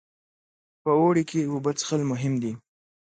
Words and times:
په 0.83 0.91
اوړي 0.99 1.23
کې 1.29 1.41
اوبه 1.51 1.71
څښل 1.79 2.01
مهم 2.11 2.33
دي. 2.41 2.51